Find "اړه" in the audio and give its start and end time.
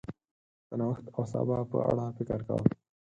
1.89-2.05